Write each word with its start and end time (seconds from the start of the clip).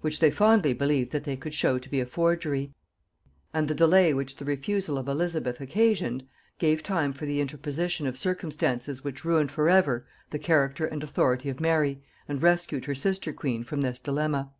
which 0.00 0.18
they 0.18 0.30
fondly 0.30 0.72
believed 0.72 1.10
that 1.12 1.24
they 1.24 1.36
could 1.36 1.52
show 1.52 1.78
to 1.78 1.90
be 1.90 2.00
a 2.00 2.06
forgery: 2.06 2.72
and 3.52 3.68
the 3.68 3.74
delay 3.74 4.14
which 4.14 4.34
the 4.36 4.44
refusal 4.46 4.96
of 4.96 5.06
Elizabeth 5.08 5.60
occasioned, 5.60 6.26
gave 6.58 6.82
time 6.82 7.12
for 7.12 7.26
the 7.26 7.38
interposition 7.38 8.06
of 8.06 8.16
circumstances 8.16 9.04
which 9.04 9.26
ruined 9.26 9.52
for 9.52 9.68
ever 9.68 10.06
the 10.30 10.38
character 10.38 10.86
and 10.86 11.02
authority 11.04 11.50
of 11.50 11.60
Mary, 11.60 12.02
and 12.26 12.40
rescued 12.42 12.86
her 12.86 12.94
sister 12.94 13.30
queen 13.30 13.62
from 13.62 13.82
this 13.82 14.00
dilemma. 14.00 14.54